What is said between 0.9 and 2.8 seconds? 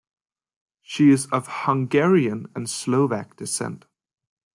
is of Hungarian and